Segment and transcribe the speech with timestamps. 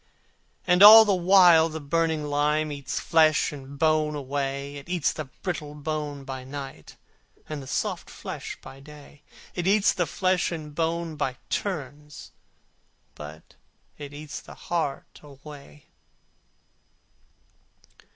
[0.65, 5.25] And all the while the burning lime Eats flesh and bone away, It eats the
[5.25, 6.95] brittle bones by night,
[7.47, 9.21] And the soft flesh by day,
[9.53, 12.31] It eats the flesh and bone by turns,
[13.13, 13.53] But
[13.99, 15.85] it eats the heart alway.